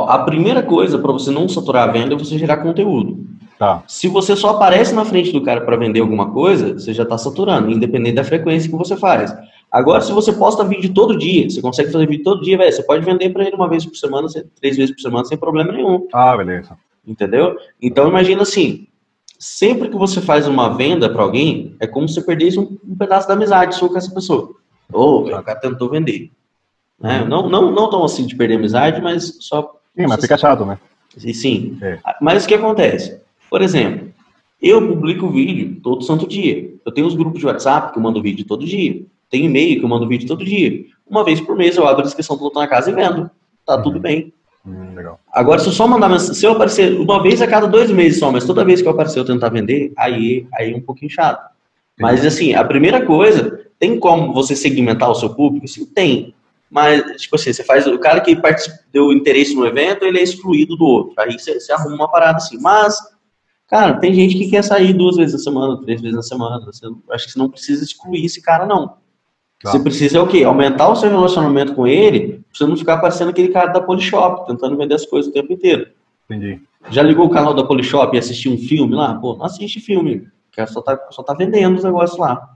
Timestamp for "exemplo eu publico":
33.62-35.30